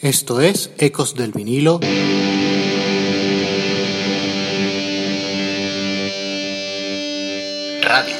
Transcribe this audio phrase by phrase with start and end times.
[0.00, 1.80] Esto es Ecos del vinilo.
[7.82, 8.16] Radio.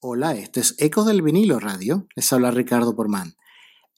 [0.00, 2.06] Hola, este es Ecos del vinilo radio.
[2.16, 3.36] Les habla Ricardo Porman.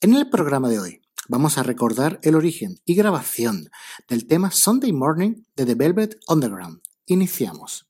[0.01, 3.69] En el programa de hoy vamos a recordar el origen y grabación
[4.09, 6.81] del tema Sunday Morning de The Velvet Underground.
[7.05, 7.87] Iniciamos.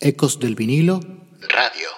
[0.00, 0.98] Ecos del vinilo
[1.48, 1.88] radio.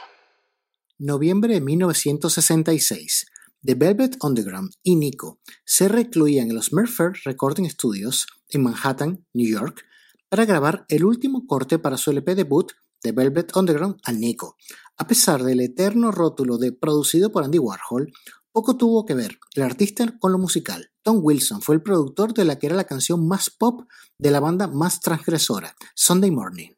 [0.99, 3.29] Noviembre de 1966.
[3.61, 9.51] The Velvet Underground y Nico se recluían en los Mercer Recording Studios en Manhattan, New
[9.51, 9.85] York,
[10.29, 14.57] para grabar el último corte para su LP debut The Velvet Underground al Nico.
[14.97, 18.13] A pesar del eterno rótulo de producido por Andy Warhol,
[18.53, 20.93] poco tuvo que ver el artista con lo musical.
[21.03, 24.39] Tom Wilson fue el productor de la que era la canción más pop de la
[24.39, 26.71] banda más transgresora, Sunday Morning.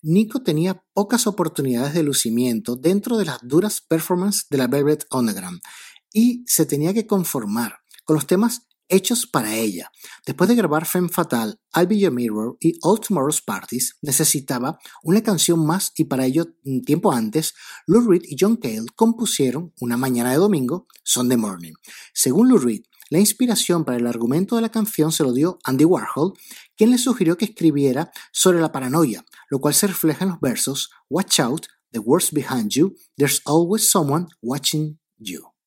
[0.00, 5.60] Nico tenía pocas oportunidades de lucimiento dentro de las duras performances de la Velvet Underground
[6.12, 9.90] y se tenía que conformar con los temas hechos para ella.
[10.26, 15.22] Después de grabar Femme Fatal, I'll Be Your Mirror y All Tomorrow's Parties, necesitaba una
[15.22, 17.54] canción más y para ello, un tiempo antes,
[17.86, 21.74] Lou Reed y John Cale compusieron Una mañana de domingo, Sunday Morning.
[22.14, 25.84] Según Lou Reed, la inspiración para el argumento de la canción se lo dio Andy
[25.84, 26.34] Warhol,
[26.76, 30.90] quien le sugirió que escribiera sobre la paranoia, lo cual se refleja en los versos
[31.08, 35.57] Watch out, the world's behind you, there's always someone watching you.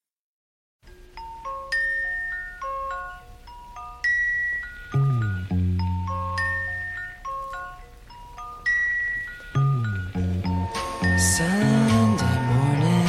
[11.22, 13.06] Sunday morning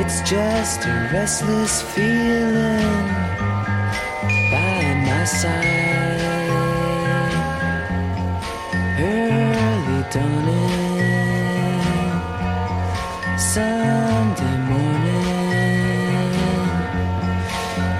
[0.00, 3.06] It's just a restless feeling
[4.50, 6.24] by my side.
[8.98, 11.78] Early dawning,
[13.38, 14.05] Sunday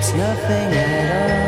[0.00, 1.47] It's nothing at all.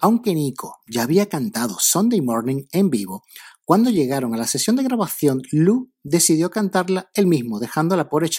[0.00, 3.24] Aunque Nico ya había cantado Sunday Morning en vivo,
[3.64, 8.08] Cuando llegaron a la sesión de grabación, Lou decidió cantarla él mismo, dejando a la
[8.08, 8.30] pobre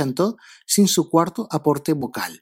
[0.66, 2.42] sin su cuarto aporte vocal.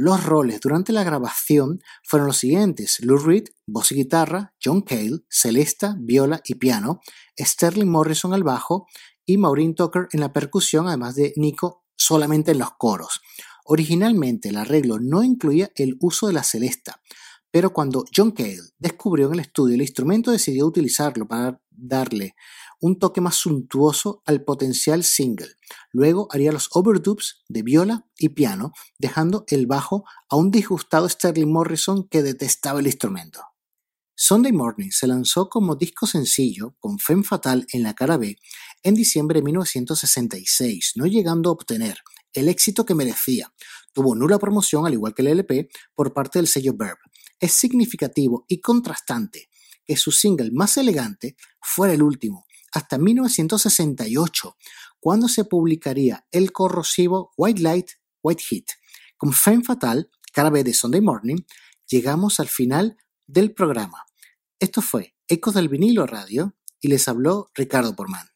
[0.00, 5.24] Los roles durante la grabación fueron los siguientes: Lou Reed, voz y guitarra, John Cale,
[5.28, 7.00] celesta, viola y piano,
[7.36, 8.86] Sterling Morrison al bajo
[9.26, 13.20] y Maureen Tucker en la percusión, además de Nico solamente en los coros.
[13.64, 17.02] Originalmente el arreglo no incluía el uso de la celesta,
[17.50, 22.36] pero cuando John Cale descubrió en el estudio el instrumento decidió utilizarlo para darle
[22.80, 25.48] un toque más suntuoso al potencial single.
[25.92, 31.52] Luego haría los overdubs de viola y piano, dejando el bajo a un disgustado Sterling
[31.52, 33.40] Morrison que detestaba el instrumento.
[34.20, 38.36] Sunday Morning se lanzó como disco sencillo con Femme Fatal en la cara B
[38.82, 41.98] en diciembre de 1966, no llegando a obtener
[42.32, 43.52] el éxito que merecía.
[43.92, 46.98] Tuvo nula promoción, al igual que el LP, por parte del sello Verb.
[47.38, 49.48] Es significativo y contrastante
[49.84, 54.56] que su single más elegante fuera el último, hasta 1968,
[55.00, 57.90] cuando se publicaría el corrosivo White Light,
[58.22, 58.64] White Heat.
[59.16, 61.42] Con Femme Fatal, cara B de Sunday Morning,
[61.86, 64.04] llegamos al final del programa.
[64.60, 68.26] Esto fue Ecos del Vinilo Radio y les habló Ricardo Porman.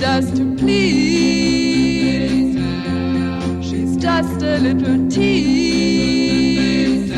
[0.00, 2.56] Does to please.
[3.62, 7.12] She's just a little tease.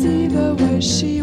[0.00, 1.20] See the way she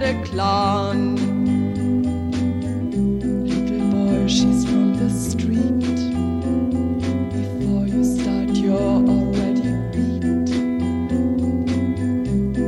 [0.00, 1.16] What a clown.
[3.44, 5.98] Little boy, she's from the street.
[7.34, 10.24] Before you start, you're already beat.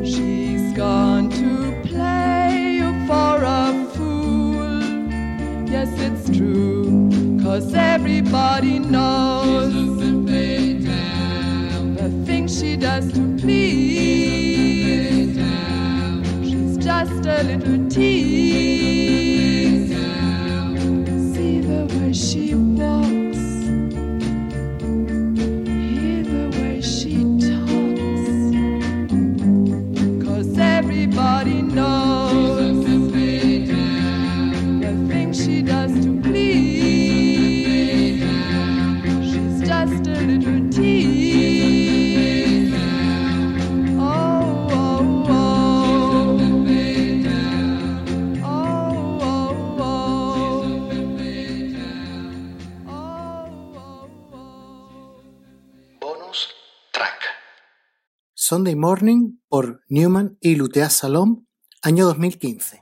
[0.06, 4.82] She's gone to play you for a fool.
[5.70, 7.08] Yes, it's true,
[7.42, 9.72] cause everybody knows
[11.96, 13.91] the things she does to please.
[17.42, 17.81] Little
[58.52, 61.46] Sunday Morning por Newman y Lutea Salom,
[61.80, 62.81] año 2015.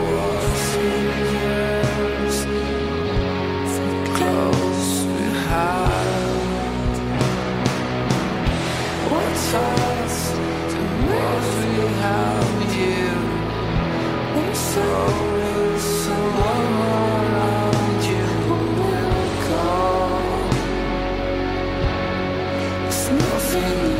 [23.19, 23.90] nothing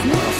[0.00, 0.39] Christmas.